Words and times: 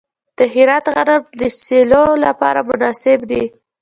د 0.37 0.39
هرات 0.53 0.85
غنم 0.95 1.21
د 1.39 1.41
سیلو 1.65 2.03
لپاره 2.25 2.59
مناسب 2.69 3.19
دي. 3.31 3.43